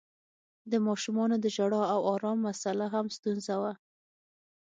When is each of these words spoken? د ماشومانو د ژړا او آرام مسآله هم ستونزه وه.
د 0.71 0.73
ماشومانو 0.87 1.35
د 1.39 1.45
ژړا 1.55 1.83
او 1.93 2.01
آرام 2.13 2.37
مسآله 2.47 2.85
هم 2.93 3.05
ستونزه 3.17 3.55
وه. 3.61 3.73